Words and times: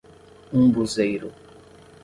Umbuzeiro 0.55 1.27